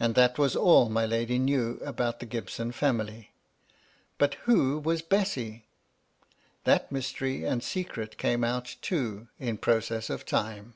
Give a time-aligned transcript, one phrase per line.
[0.00, 3.32] And that was all my lady knew about the Gibson family.
[4.16, 5.66] But who was Bessy?
[6.64, 10.72] That mystery and secret came out, too, in process of time.